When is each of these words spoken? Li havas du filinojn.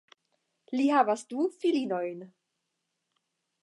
Li 0.79 0.87
havas 0.93 1.25
du 1.33 1.45
filinojn. 1.59 2.27